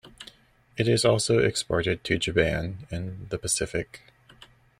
It 0.77 0.87
is 0.87 1.05
also 1.05 1.37
exported 1.37 2.03
to 2.05 2.17
Japan 2.17 2.87
and 2.89 3.29
the 3.29 3.37
Pacific. 3.37 4.01